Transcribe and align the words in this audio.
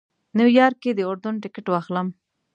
نیویارک 0.37 0.77
کې 0.83 0.91
د 0.95 0.99
اردن 1.09 1.35
ټکټ 1.43 1.65
واخلم. 1.69 2.07